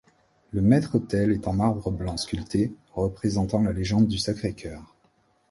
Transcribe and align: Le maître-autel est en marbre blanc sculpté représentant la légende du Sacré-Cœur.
Le 0.51 0.61
maître-autel 0.61 1.31
est 1.31 1.47
en 1.47 1.53
marbre 1.53 1.91
blanc 1.91 2.17
sculpté 2.17 2.73
représentant 2.95 3.61
la 3.61 3.71
légende 3.71 4.07
du 4.07 4.17
Sacré-Cœur. 4.17 4.95